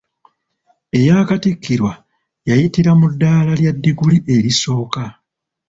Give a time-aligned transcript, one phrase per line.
[0.97, 1.91] Eyakattikirwa
[2.49, 5.01] yayitira mu ddala lya ddiguli erisooka.